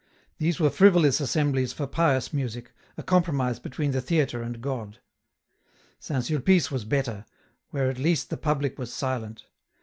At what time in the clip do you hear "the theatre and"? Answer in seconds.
3.91-4.59